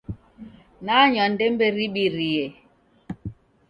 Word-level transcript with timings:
Nanywa 0.85 1.23
ndembe 1.33 1.65
ribirie 1.75 2.45